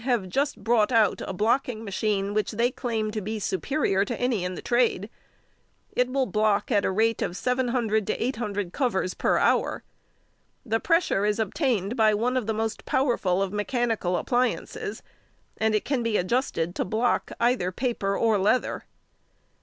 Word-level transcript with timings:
have 0.03 0.27
just 0.29 0.63
brought 0.63 0.91
out 0.91 1.21
a 1.27 1.31
blocking 1.31 1.83
machine, 1.83 2.33
which 2.33 2.53
they 2.53 2.71
claim 2.71 3.11
to 3.11 3.21
be 3.21 3.37
superior 3.37 4.03
to 4.03 4.19
any 4.19 4.43
in 4.43 4.55
the 4.55 4.59
trade. 4.63 5.11
It 5.95 6.09
will 6.09 6.25
block 6.25 6.71
at 6.71 6.81
the 6.81 6.89
rate 6.91 7.21
of 7.21 7.37
700 7.37 8.07
to 8.07 8.13
800 8.23 8.73
covers 8.73 9.13
per 9.13 9.37
hour. 9.37 9.83
The 10.65 10.79
pressure 10.79 11.23
is 11.23 11.37
obtained 11.37 11.95
by 11.95 12.15
one 12.15 12.35
of 12.35 12.47
the 12.47 12.53
most 12.55 12.83
powerful 12.85 13.43
of 13.43 13.53
mechanical 13.53 14.17
appliances, 14.17 15.03
and 15.59 15.75
it 15.75 15.85
can 15.85 16.01
be 16.01 16.17
adjusted 16.17 16.73
to 16.73 16.83
block 16.83 17.31
either 17.39 17.71
paper 17.71 18.17
or 18.17 18.39
leather. 18.39 18.85